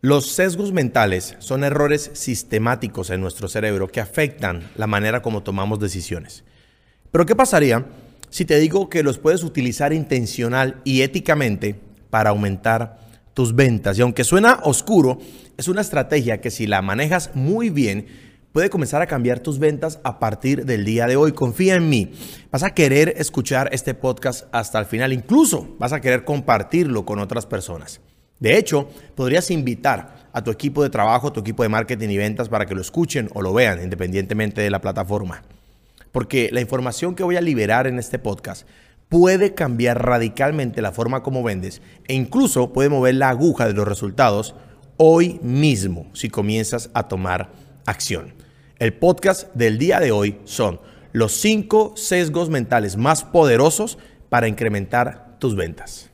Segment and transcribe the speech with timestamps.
[0.00, 5.80] Los sesgos mentales son errores sistemáticos en nuestro cerebro que afectan la manera como tomamos
[5.80, 6.44] decisiones.
[7.10, 7.84] Pero ¿qué pasaría
[8.30, 11.80] si te digo que los puedes utilizar intencional y éticamente
[12.10, 13.00] para aumentar
[13.34, 13.98] tus ventas?
[13.98, 15.18] Y aunque suena oscuro,
[15.56, 18.06] es una estrategia que si la manejas muy bien,
[18.52, 21.32] puede comenzar a cambiar tus ventas a partir del día de hoy.
[21.32, 22.12] Confía en mí.
[22.52, 25.12] Vas a querer escuchar este podcast hasta el final.
[25.12, 28.00] Incluso vas a querer compartirlo con otras personas.
[28.40, 32.48] De hecho, podrías invitar a tu equipo de trabajo, tu equipo de marketing y ventas
[32.48, 35.42] para que lo escuchen o lo vean independientemente de la plataforma.
[36.12, 38.66] Porque la información que voy a liberar en este podcast
[39.08, 43.88] puede cambiar radicalmente la forma como vendes e incluso puede mover la aguja de los
[43.88, 44.54] resultados
[44.96, 47.50] hoy mismo si comienzas a tomar
[47.86, 48.34] acción.
[48.78, 50.80] El podcast del día de hoy son
[51.12, 56.10] los cinco sesgos mentales más poderosos para incrementar tus ventas.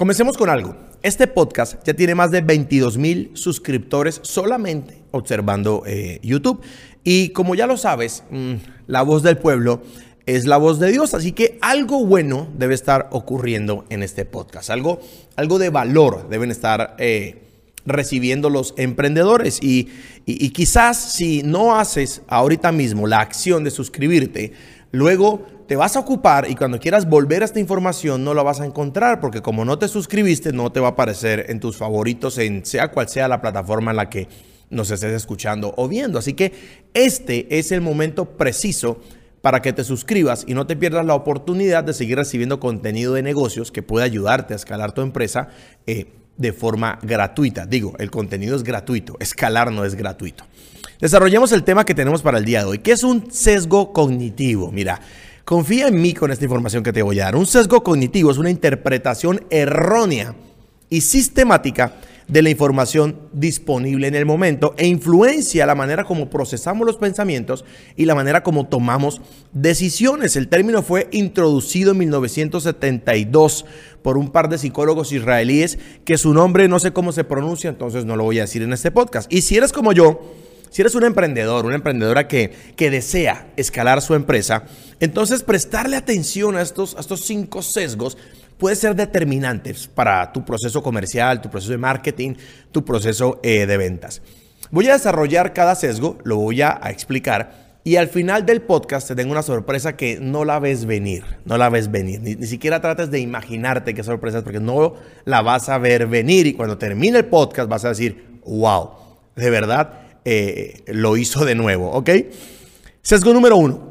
[0.00, 0.74] Comencemos con algo.
[1.02, 6.62] Este podcast ya tiene más de 22 mil suscriptores solamente observando eh, YouTube.
[7.04, 8.54] Y como ya lo sabes, mm,
[8.86, 9.82] la voz del pueblo
[10.24, 11.12] es la voz de Dios.
[11.12, 14.70] Así que algo bueno debe estar ocurriendo en este podcast.
[14.70, 15.00] Algo,
[15.36, 17.49] algo de valor deben estar eh,
[17.86, 19.58] recibiendo los emprendedores.
[19.62, 19.86] y
[20.50, 24.52] quizás si no haces ahorita mismo la acción de suscribirte,
[24.92, 28.60] luego te vas a ocupar y cuando quieras volver a esta información no la vas
[28.60, 32.38] a encontrar porque como no te suscribiste no te va a aparecer en tus favoritos
[32.38, 34.26] en sea cual sea la plataforma en la que
[34.68, 36.18] nos estés escuchando o viendo.
[36.18, 36.52] Así que
[36.92, 38.98] este es el momento preciso
[39.42, 43.22] para que te suscribas y no te pierdas la oportunidad de seguir recibiendo contenido de
[43.22, 45.50] negocios que puede ayudarte a escalar tu empresa
[45.86, 46.06] eh,
[46.40, 47.66] de forma gratuita.
[47.66, 50.44] Digo, el contenido es gratuito, escalar no es gratuito.
[51.00, 54.72] Desarrollemos el tema que tenemos para el día de hoy, que es un sesgo cognitivo.
[54.72, 55.00] Mira,
[55.50, 57.34] Confía en mí con esta información que te voy a dar.
[57.34, 60.36] Un sesgo cognitivo es una interpretación errónea
[60.88, 61.96] y sistemática
[62.30, 67.64] de la información disponible en el momento e influencia la manera como procesamos los pensamientos
[67.96, 69.20] y la manera como tomamos
[69.52, 70.36] decisiones.
[70.36, 73.64] El término fue introducido en 1972
[74.02, 78.04] por un par de psicólogos israelíes que su nombre no sé cómo se pronuncia, entonces
[78.04, 79.30] no lo voy a decir en este podcast.
[79.32, 80.20] Y si eres como yo,
[80.70, 84.64] si eres un emprendedor, una emprendedora que, que desea escalar su empresa,
[85.00, 88.16] entonces prestarle atención a estos, a estos cinco sesgos
[88.60, 92.34] puede ser determinante para tu proceso comercial, tu proceso de marketing,
[92.70, 94.22] tu proceso eh, de ventas.
[94.70, 99.16] Voy a desarrollar cada sesgo, lo voy a, explicar y al final del podcast te
[99.16, 102.80] tengo una sorpresa que no la ves venir, no la ves venir, ni, ni, siquiera
[102.80, 104.94] trates de imaginarte qué sorpresa es porque no
[105.24, 108.90] la vas a ver venir y cuando termine el podcast vas a decir, wow,
[109.34, 112.10] de verdad eh, lo hizo de nuevo, ¿ok?
[113.00, 113.89] Sesgo número uno.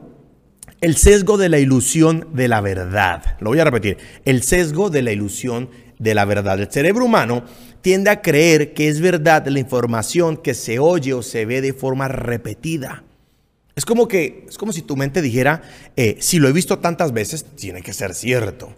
[0.82, 3.38] El sesgo de la ilusión de la verdad.
[3.42, 3.98] Lo voy a repetir.
[4.24, 6.58] El sesgo de la ilusión de la verdad.
[6.58, 7.44] El cerebro humano
[7.82, 11.74] tiende a creer que es verdad la información que se oye o se ve de
[11.74, 13.04] forma repetida.
[13.76, 15.62] Es como que, es como si tu mente dijera,
[15.98, 18.74] eh, si lo he visto tantas veces, tiene que ser cierto.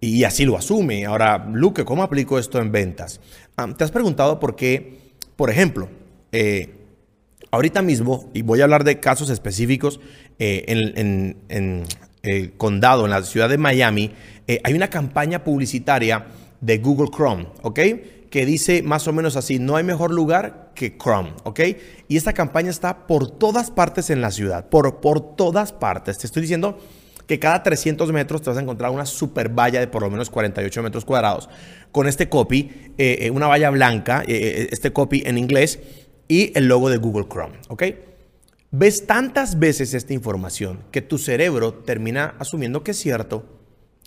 [0.00, 1.06] Y así lo asume.
[1.06, 3.20] Ahora, Luque, ¿cómo aplico esto en ventas?
[3.76, 4.98] ¿Te has preguntado por qué,
[5.36, 5.88] por ejemplo,
[6.32, 6.81] eh,
[7.52, 10.00] ahorita mismo, y voy a hablar de casos específicos,
[10.38, 11.86] eh, en,
[12.22, 14.10] el condado, en la ciudad de Miami,
[14.48, 16.26] eh, hay una campaña publicitaria
[16.60, 17.78] de Google Chrome, ¿ok?
[18.30, 21.60] Que dice más o menos así, no hay mejor lugar que Chrome, ¿ok?
[22.08, 26.18] Y esta campaña está por todas partes en la ciudad, por, por todas partes.
[26.18, 26.78] Te estoy diciendo
[27.26, 30.30] que cada 300 metros te vas a encontrar una super valla de por lo menos
[30.30, 31.48] 48 metros cuadrados
[31.92, 32.92] con este copy,
[33.32, 35.78] una valla blanca, este copy en inglés
[36.28, 37.82] y el logo de Google Chrome, ¿ok?
[38.74, 43.44] Ves tantas veces esta información que tu cerebro termina asumiendo que es cierto,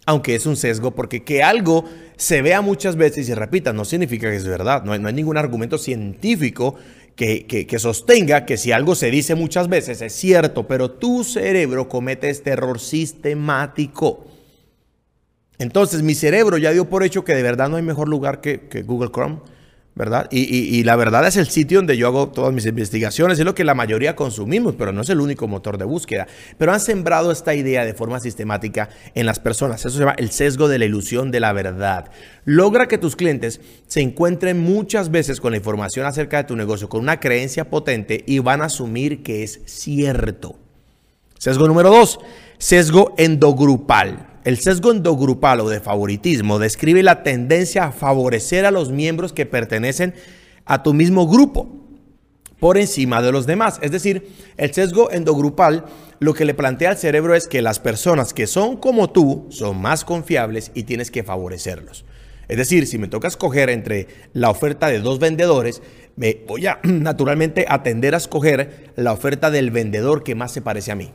[0.08, 1.86] aunque es un sesgo, porque que algo
[2.18, 4.84] se vea muchas veces y se repita no significa que es verdad.
[4.84, 6.76] No hay, ningún argumento científico
[7.16, 11.88] que, que, sostenga que si algo se dice muchas veces es cierto, pero tu cerebro
[11.88, 14.26] comete este error sistemático.
[15.60, 18.84] Entonces mi cerebro ya dio por hecho que de verdad no hay mejor lugar que
[18.84, 19.40] Google Chrome.
[19.96, 20.28] ¿Verdad?
[20.30, 23.64] Y, la verdad es el sitio donde yo hago todas mis investigaciones, es lo que
[23.64, 26.28] la mayoría consumimos, pero no es el único motor de búsqueda.
[26.58, 29.80] Pero han sembrado esta idea de forma sistemática en las personas.
[29.80, 32.12] Eso se llama el sesgo de la ilusión de la verdad.
[32.44, 36.90] Logra que tus clientes se encuentren muchas veces con la información acerca de tu negocio,
[36.90, 40.60] con una creencia potente y van a asumir que es cierto.
[41.40, 42.20] Sesgo número dos,
[42.58, 44.35] sesgo endogrupal.
[44.46, 49.48] El sesgo endogrupal o de favoritismo describe la tendencia a favorecer a los miembros que
[49.48, 50.14] pertenecen
[50.66, 51.68] a tu mismo grupo
[52.60, 53.80] por encima de los demás.
[53.82, 55.86] Es decir, el sesgo endogrupal
[56.20, 59.82] lo que le plantea al cerebro es que las personas que son como tú son
[59.82, 62.06] más confiables y tienes que favorecerlos.
[62.48, 65.82] Es decir, si me toca escoger entre la oferta de dos vendedores,
[66.18, 70.92] me voy a naturalmente atender a escoger la oferta del vendedor que más se parece
[70.92, 71.12] a mí.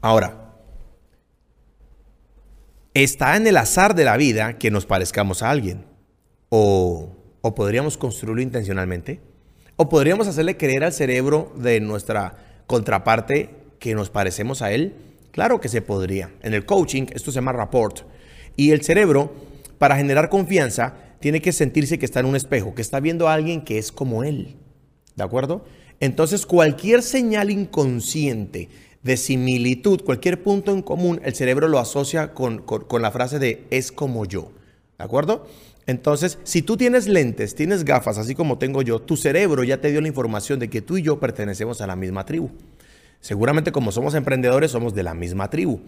[0.00, 0.47] Ahora,
[3.02, 5.84] está en el azar de la vida que nos parezcamos a alguien.
[6.48, 9.20] O, o podríamos construirlo intencionalmente.
[9.76, 14.94] O podríamos hacerle creer al cerebro de nuestra contraparte que nos parecemos a él.
[15.30, 16.30] Claro que se podría.
[16.42, 18.00] En el coaching, esto se llama rapport.
[18.56, 19.32] Y el cerebro,
[19.78, 23.34] para generar confianza, tiene que sentirse que está en un espejo, que está viendo a
[23.34, 24.56] alguien que es como él.
[25.14, 25.64] ¿De acuerdo?
[26.00, 28.68] Entonces, cualquier señal inconsciente
[29.08, 32.62] de similitud, cualquier punto en común, el cerebro lo asocia con,
[33.00, 34.52] la frase de es como yo.
[34.98, 35.46] ¿De acuerdo?
[35.86, 39.90] Entonces, si tú tienes lentes, tienes gafas, así como tengo yo, tu cerebro ya te
[39.90, 42.50] dio la información de que tú y yo pertenecemos a la misma tribu.
[43.22, 45.80] Seguramente como somos emprendedores, somos de la misma tribu.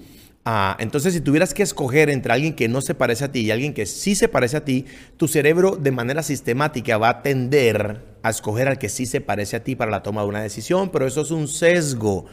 [0.46, 3.50] Ah, entonces, si tuvieras que escoger entre alguien que no se parece a ti y
[3.50, 4.86] alguien que sí se parece a ti,
[5.18, 9.56] tu cerebro de manera sistemática va a tender a escoger al que sí se parece
[9.56, 12.24] a ti para la toma de una decisión, pero eso es un sesgo.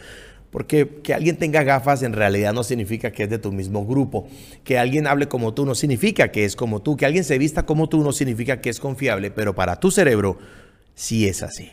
[0.57, 4.27] Porque que alguien tenga gafas en realidad no significa que es de tu mismo grupo.
[4.63, 6.97] Que alguien hable como tú no significa que es como tú.
[6.97, 9.29] Que alguien se vista como tú no significa que es confiable.
[9.29, 10.39] Pero para tu cerebro
[10.95, 11.69] sí es así.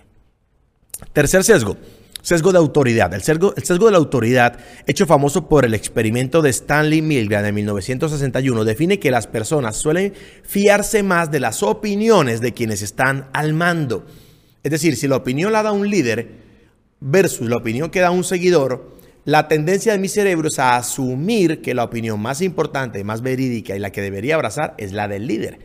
[1.15, 1.79] Tercer sesgo.
[2.21, 3.15] Sesgo de autoridad.
[3.15, 7.47] El sesgo, el sesgo, de la autoridad, hecho famoso por el experimento de Stanley Milgram
[7.47, 13.31] en 1961, define que las personas suelen fiarse más de las opiniones de quienes están
[13.33, 14.05] al mando.
[14.63, 16.44] Es decir, si la opinión la da un líder
[17.05, 18.95] versus la opinión que da un seguidor,
[19.27, 23.77] la tendencia de mi cerebro es a asumir que la opinión más importante, más verídica
[23.77, 25.59] y la que debería abrazar es la del líder.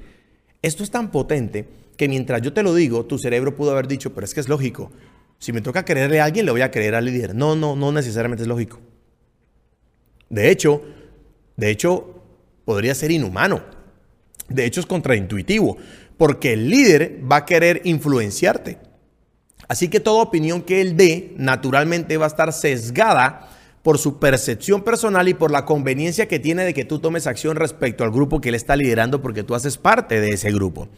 [0.62, 1.66] Esto es tan potente
[1.96, 4.50] que mientras yo te lo digo, tu cerebro pudo haber dicho, pero es que es
[4.50, 4.92] lógico.
[5.40, 7.34] Si me toca creerle a alguien, le voy a creer al líder.
[7.34, 8.82] No, no, no necesariamente es lógico.
[10.30, 10.82] De hecho,
[11.56, 12.22] de hecho,
[12.66, 13.64] podría ser inhumano.
[14.50, 15.78] De hecho, es contraintuitivo,
[16.18, 18.89] porque el líder va a querer influenciarte.
[19.70, 23.48] Así que toda opinión que él dé, naturalmente va a estar sesgada
[23.84, 27.56] por su percepción personal y por la conveniencia que tiene de que tú tomes acción
[27.56, 30.90] respecto al grupo que él está liderando porque tú haces parte de ese grupo.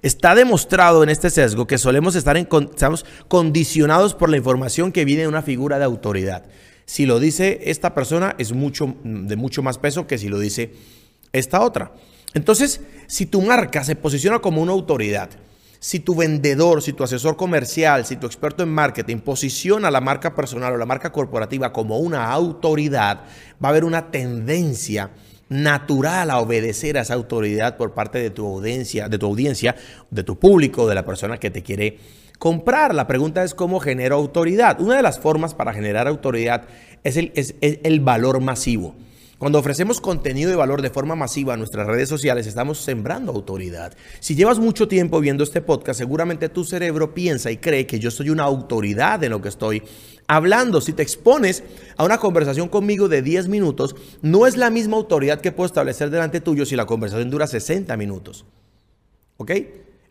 [0.00, 5.22] Está demostrado en este sesgo que solemos estar estamos condicionados por la información que viene
[5.22, 6.46] de una figura de autoridad.
[6.86, 10.72] Si lo dice esta persona es mucho, de mucho más peso que si lo dice
[11.32, 11.92] esta otra.
[12.32, 15.28] Entonces, si tu marca se posiciona como una autoridad,
[15.78, 20.34] si tu vendedor, si tu asesor comercial, si tu experto en marketing posiciona la marca
[20.34, 23.24] personal o la marca corporativa como una autoridad,
[23.62, 25.10] va a haber una tendencia
[25.48, 29.76] natural a obedecer a esa autoridad por parte de tu audiencia, de tu audiencia,
[30.10, 31.98] de tu público, de la persona que te quiere
[32.38, 32.94] comprar.
[32.94, 34.80] La pregunta es cómo genero autoridad.
[34.80, 36.64] Una de las formas para generar autoridad
[37.04, 38.96] es el, es el valor masivo.
[39.38, 43.94] Cuando ofrecemos contenido de valor de forma masiva a nuestras redes sociales, estamos sembrando autoridad.
[44.18, 48.10] Si llevas mucho tiempo viendo este podcast, seguramente tu cerebro piensa y cree que yo
[48.10, 49.82] soy una autoridad en lo que estoy
[50.26, 50.80] hablando.
[50.80, 51.64] Si te expones
[51.98, 56.08] a una conversación conmigo de 10 minutos, no es la misma autoridad que puedo establecer
[56.08, 58.46] delante tuyo si la conversación dura 60 minutos.
[59.36, 59.52] ¿Ok?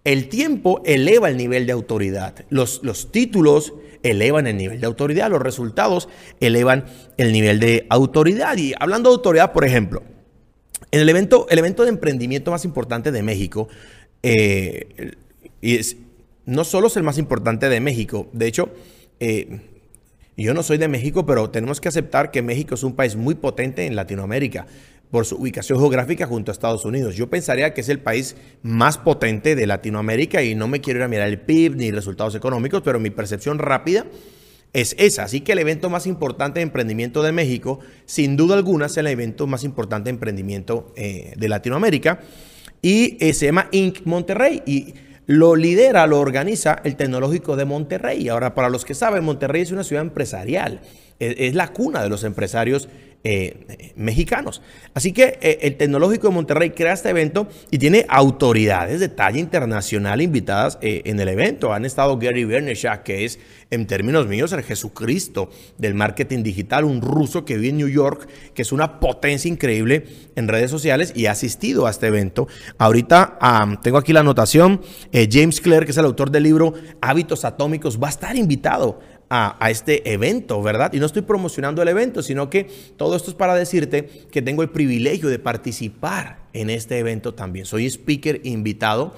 [0.06, 2.46] El tiempo eleva el nivel de autoridad.
[2.50, 3.74] Los, los títulos
[4.04, 6.08] elevan el nivel de autoridad, los resultados
[6.40, 6.86] elevan
[7.18, 8.56] el nivel de autoridad.
[8.58, 10.04] Y hablando de autoridad, por ejemplo,
[10.92, 13.68] en el evento, el evento de emprendimiento más importante de México,
[14.22, 15.14] eh,
[15.60, 15.98] y es,
[16.46, 18.70] no solo es el más importante de México, de hecho,
[19.20, 19.60] eh,
[20.38, 23.36] yo no soy de México, pero tenemos que aceptar que México es un país muy
[23.36, 24.68] potente en Latinoamérica
[25.12, 27.16] por su ubicación geográfica junto a Estados Unidos.
[27.16, 31.04] Yo pensaría que es el país más potente de Latinoamérica y no me quiero ir
[31.04, 34.06] a mirar el PIB ni resultados económicos, pero mi percepción rápida
[34.74, 35.24] es esa.
[35.24, 39.08] Así que el evento más importante de emprendimiento de México, sin duda alguna, es el
[39.08, 42.20] evento más importante de emprendimiento eh, de Latinoamérica
[42.82, 44.06] y eh, se llama Inc.
[44.06, 44.64] Monterrey.
[44.66, 44.94] Y
[45.28, 48.28] lo lidera, lo organiza el Tecnológico de Monterrey.
[48.30, 50.82] Ahora, para los que saben, Monterrey es una ciudad empresarial,
[51.20, 52.90] es la cuna de los empresarios
[53.28, 54.62] eh, mexicanos.
[54.94, 59.40] Así que eh, el Tecnológico de Monterrey crea este evento y tiene autoridades de talla
[59.40, 61.74] internacional invitadas eh, en el evento.
[61.74, 63.40] Han estado Gary Vaynerchuk, que es
[63.72, 68.30] en términos míos el Jesucristo del marketing digital, un ruso que vive en New York,
[68.54, 70.06] que es una potencia increíble
[70.36, 72.48] en redes sociales y ha asistido a este evento.
[72.78, 73.40] Ahorita
[73.82, 74.82] tengo aquí la anotación,
[75.12, 79.00] James Clare, que es el autor del libro Hábitos Atómicos, va a estar invitado
[79.36, 80.94] a, este evento, ¿verdad?
[80.94, 84.62] Y no estoy promocionando el evento, sino que todo esto es para decirte que tengo
[84.64, 87.66] el privilegio de participar en este evento también.
[87.66, 89.14] Soy speaker invitado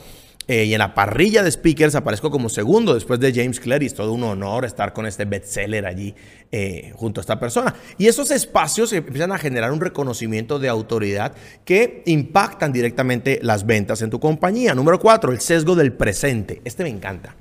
[0.47, 3.87] eh, y en la parrilla de speakers aparezco como segundo después de James Clear y
[3.87, 6.15] es todo un honor estar con este bestseller allí
[6.51, 7.75] eh, junto a esta persona.
[7.97, 11.33] Y esos espacios empiezan a generar un reconocimiento de autoridad
[11.65, 14.73] que impactan directamente las ventas en tu compañía.
[14.73, 16.61] Número cuatro, el sesgo del presente.
[16.63, 17.35] Este me encanta.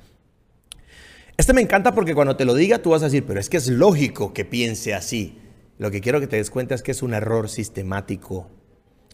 [1.37, 3.57] Este me encanta porque cuando te lo diga tú vas a decir, pero es que
[3.57, 5.39] es lógico que piense así.
[5.77, 8.49] Lo que quiero que te des cuenta es que es un error sistemático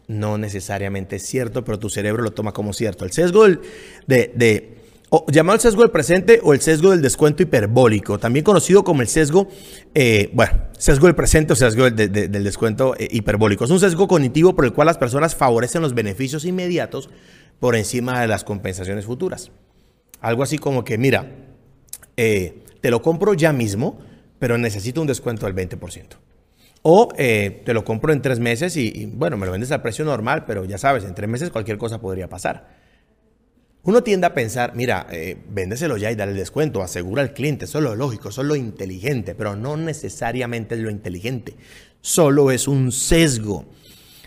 [0.07, 3.05] no necesariamente es cierto, pero tu cerebro lo toma como cierto.
[3.05, 3.61] El sesgo del,
[4.07, 4.77] de,
[5.27, 9.07] llamado el sesgo del presente o el sesgo del descuento hiperbólico, también conocido como el
[9.07, 9.47] sesgo,
[9.93, 13.65] eh, bueno, sesgo del presente o sesgo del, descuento eh, hiperbólico.
[13.65, 17.09] Es un sesgo cognitivo por el cual las personas favorecen los beneficios inmediatos
[17.59, 19.51] por encima de las compensaciones futuras.
[20.19, 21.31] Algo así como que, mira,
[22.17, 23.99] eh, te lo compro ya mismo,
[24.39, 26.03] pero necesito un descuento del 20%.
[26.81, 30.03] O eh, te lo compro en tres meses y, bueno, me lo vendes al precio
[30.03, 32.67] normal, pero ya sabes, en tres meses cualquier cosa podría pasar.
[33.83, 37.65] Uno tiende a pensar, mira, eh, véndeselo ya y dale el descuento, asegura al cliente,
[37.65, 41.55] eso es lo lógico, eso es lo inteligente, pero no necesariamente es lo inteligente,
[42.01, 43.65] solo es un sesgo.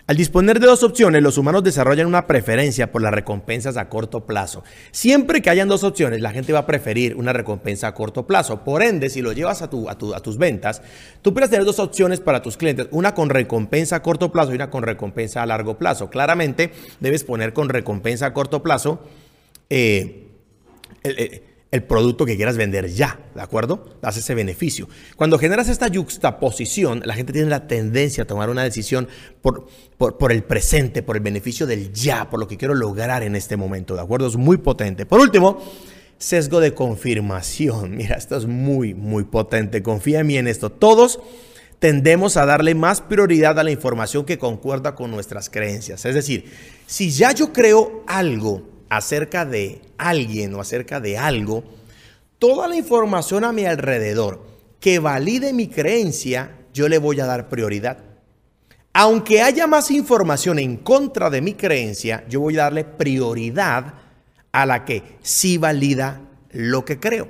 [0.09, 4.25] Al disponer de dos opciones, los humanos desarrollan una preferencia por las recompensas a corto
[4.25, 4.63] plazo.
[4.93, 8.63] Siempre que hayan dos opciones, la gente va a preferir una recompensa a corto plazo.
[8.63, 10.81] Por ende, si lo llevas a, tus ventas,
[11.23, 14.55] tú puedes tener dos opciones para tus clientes, una con recompensa a corto plazo y
[14.55, 16.09] una con recompensa a largo plazo.
[16.09, 16.71] Claramente,
[17.01, 19.01] debes poner con recompensa a corto plazo.
[19.71, 20.29] Eh,
[21.03, 21.43] el
[21.83, 23.99] producto que quieras vender ya, ¿de acuerdo?
[24.01, 24.89] Das ese beneficio.
[25.17, 29.09] Cuando generas esta juxtaposición, la gente tiene la tendencia a tomar una decisión
[29.43, 29.67] por,
[29.97, 33.57] por, el presente, por el beneficio del ya, por lo que quiero lograr en este
[33.57, 34.27] momento, ¿de acuerdo?
[34.27, 35.07] Es muy potente.
[35.07, 35.63] Por último,
[36.19, 37.97] sesgo de confirmación.
[37.97, 39.83] Mira, esto es muy, muy potente.
[39.83, 40.71] Confía en mí en esto.
[40.71, 41.21] Todos
[41.79, 46.05] tendemos a darle más prioridad a la información que concuerda con nuestras creencias.
[46.05, 46.51] Es decir,
[46.87, 51.65] si ya yo creo algo, acerca de alguien o acerca de algo,
[52.39, 54.47] toda la información a mi alrededor
[54.81, 57.99] que valide mi creencia, yo le voy a dar prioridad.
[58.93, 63.95] Aunque haya más información en contra de mi creencia, yo voy a darle prioridad
[64.53, 67.29] a la que sí valida lo que creo.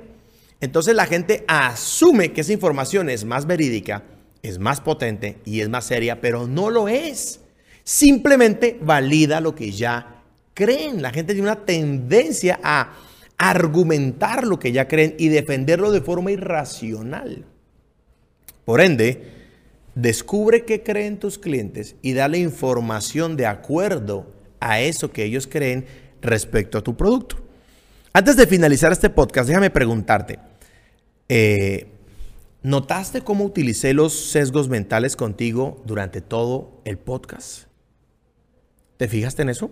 [0.61, 4.03] Entonces la gente asume que esa información es más verídica,
[4.41, 7.41] es más potente y es más seria, pero no lo es.
[7.83, 10.16] Simplemente valida lo que ya
[10.57, 11.03] creen.
[11.03, 12.93] La gente tiene una tendencia a
[13.37, 17.45] argumentar lo que ya creen y defenderlo de forma irracional.
[18.65, 19.21] Por ende,
[19.93, 25.85] descubre qué creen tus clientes y dale información de acuerdo a eso que ellos creen
[26.21, 27.37] respecto a tu producto.
[28.11, 30.39] Antes de finalizar este podcast, déjame preguntarte,
[31.29, 31.85] eh,
[32.63, 37.65] ¿notaste cómo utilicé los sesgos mentales contigo durante todo el podcast?
[38.97, 39.69] ¿Te fijaste en eso?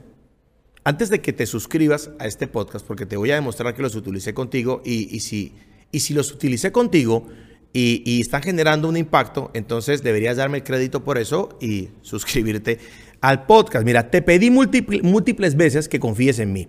[0.87, 3.95] Antes de que te suscribas a este podcast, porque te voy a demostrar que los
[3.95, 5.51] utilicé contigo y, si,
[5.91, 7.27] y los utilicé contigo
[7.73, 12.77] y, están generando un impacto, entonces deberías darme el crédito por eso y suscribirte
[13.19, 13.83] al podcast.
[13.83, 16.67] Mira, te pedí múltiples veces que confíes en mí.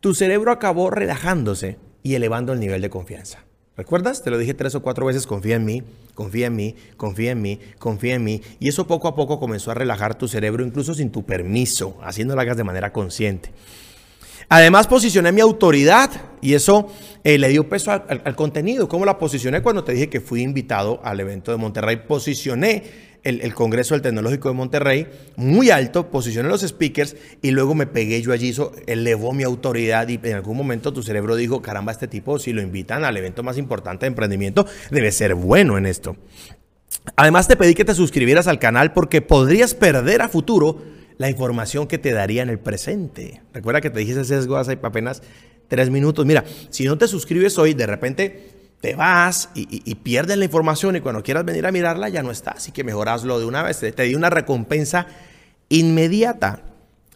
[0.00, 3.46] Tu cerebro acabó relajándose y elevando el nivel de confianza.
[3.76, 4.22] ¿Recuerdas?
[4.22, 5.82] Te lo dije tres o cuatro veces, confía en mí,
[6.14, 8.40] confía en mí, confía en mí, confía en mí.
[8.58, 12.40] Y eso poco a poco comenzó a relajar tu cerebro, incluso sin tu permiso, haciéndolo
[12.40, 13.50] hagas de manera consciente.
[14.48, 16.88] Además, posicioné mi autoridad y eso
[17.24, 18.88] eh, le dio peso al, al, contenido.
[18.88, 21.96] ¿Cómo la posicioné cuando te dije que fui invitado al evento de Monterrey?
[21.96, 22.84] Posicioné
[23.26, 25.06] el, Congreso del Tecnológico de Monterrey,
[25.36, 30.08] muy alto, posicioné los speakers y luego me pegué yo allí, eso elevó mi autoridad
[30.08, 33.42] y en algún momento tu cerebro dijo, caramba, este tipo, si lo invitan al evento
[33.42, 36.16] más importante de emprendimiento, debe ser bueno en esto.
[37.16, 40.82] Además te pedí que te suscribieras al canal porque podrías perder a futuro
[41.18, 43.42] la información que te daría en el presente.
[43.52, 45.22] Recuerda que te dije ese sesgo hace apenas
[45.68, 46.26] tres minutos.
[46.26, 51.00] Mira, si no te suscribes hoy, de repente te vas y, pierdes la información y
[51.00, 52.52] cuando quieras venir a mirarla ya no está.
[52.52, 53.80] Así que mejoraslo de una vez.
[53.80, 55.06] Te, di una recompensa
[55.68, 56.62] inmediata.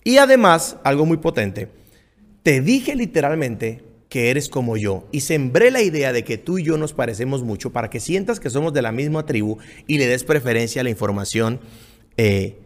[0.02, 1.68] Y además, algo muy potente,
[2.42, 6.64] te dije literalmente que eres como yo y sembré la idea de que tú y
[6.64, 10.08] yo nos parecemos mucho para que sientas que somos de la misma tribu y le
[10.08, 11.60] des preferencia a la información
[12.16, 12.58] eh,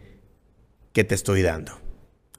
[0.92, 1.83] que te estoy dando.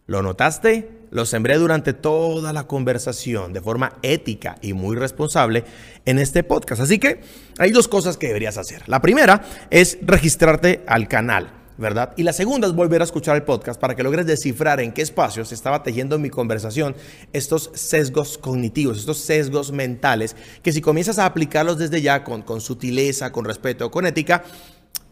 [0.07, 1.07] ¿Lo notaste?
[1.09, 5.63] Lo sembré durante toda la conversación de forma ética y muy responsable
[6.05, 6.81] en este podcast.
[6.81, 7.21] Así que
[7.57, 8.83] hay dos cosas que deberías hacer.
[8.87, 11.51] La primera es registrarte al canal.
[11.77, 12.13] ¿verdad?
[12.15, 15.01] Y la segunda es volver a escuchar el podcast para que logres descifrar en qué
[15.01, 16.95] espacios estaba tejiendo en mi conversación
[17.33, 22.61] estos sesgos cognitivos, estos sesgos mentales, que si comienzas a aplicarlos desde ya con, con
[22.61, 24.43] sutileza, con respeto, con ética,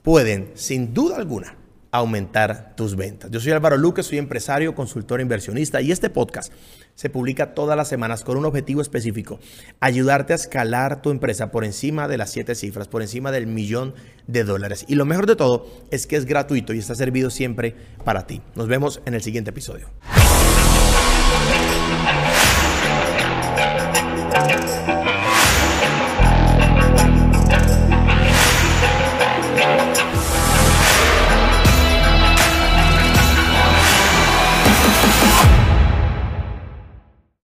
[0.03, 1.57] pueden, sin duda alguna,
[1.93, 3.29] aumentar tus ventas.
[3.29, 6.51] Yo soy Álvaro Luque, soy empresario, consultor inversionista y este podcast
[6.95, 9.39] se publica todas las semanas con un objetivo específico,
[9.79, 13.93] ayudarte a escalar tu empresa por encima de las siete cifras, por encima del millón
[14.25, 14.85] de dólares.
[14.87, 18.41] Y lo mejor de todo es que es gratuito y está servido siempre para ti.
[18.55, 19.87] Nos vemos en el siguiente episodio.